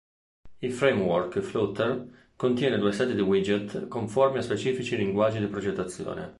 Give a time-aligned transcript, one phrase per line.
[0.61, 6.29] Il framework Flutter contiene due set di widget conformi a specifici linguaggi di progettazione.